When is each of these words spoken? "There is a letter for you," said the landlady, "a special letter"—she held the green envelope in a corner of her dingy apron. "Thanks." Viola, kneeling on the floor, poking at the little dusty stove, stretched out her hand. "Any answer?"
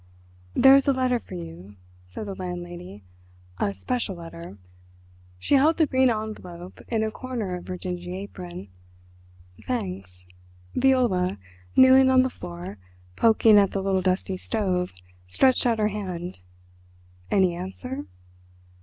"There 0.55 0.75
is 0.75 0.87
a 0.87 0.93
letter 0.93 1.19
for 1.19 1.35
you," 1.35 1.75
said 2.07 2.25
the 2.25 2.33
landlady, 2.33 3.03
"a 3.59 3.71
special 3.71 4.15
letter"—she 4.15 5.53
held 5.53 5.77
the 5.77 5.85
green 5.85 6.09
envelope 6.09 6.81
in 6.87 7.03
a 7.03 7.11
corner 7.11 7.53
of 7.55 7.67
her 7.67 7.77
dingy 7.77 8.17
apron. 8.17 8.69
"Thanks." 9.67 10.25
Viola, 10.73 11.37
kneeling 11.75 12.09
on 12.09 12.23
the 12.23 12.31
floor, 12.31 12.79
poking 13.15 13.59
at 13.59 13.73
the 13.73 13.83
little 13.83 14.01
dusty 14.01 14.37
stove, 14.37 14.91
stretched 15.27 15.67
out 15.67 15.77
her 15.77 15.89
hand. 15.89 16.39
"Any 17.29 17.53
answer?" 17.53 18.05